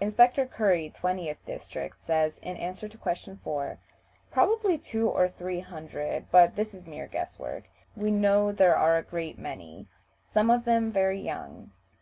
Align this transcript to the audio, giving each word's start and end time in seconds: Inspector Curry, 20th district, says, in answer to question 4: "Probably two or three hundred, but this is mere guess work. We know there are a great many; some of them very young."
Inspector 0.00 0.46
Curry, 0.46 0.90
20th 0.96 1.36
district, 1.44 2.02
says, 2.02 2.38
in 2.38 2.56
answer 2.56 2.88
to 2.88 2.96
question 2.96 3.36
4: 3.44 3.78
"Probably 4.30 4.78
two 4.78 5.10
or 5.10 5.28
three 5.28 5.60
hundred, 5.60 6.30
but 6.30 6.56
this 6.56 6.72
is 6.72 6.86
mere 6.86 7.06
guess 7.06 7.38
work. 7.38 7.64
We 7.94 8.10
know 8.12 8.50
there 8.50 8.78
are 8.78 8.96
a 8.96 9.02
great 9.02 9.36
many; 9.38 9.88
some 10.24 10.48
of 10.50 10.64
them 10.64 10.90
very 10.90 11.20
young." 11.20 11.70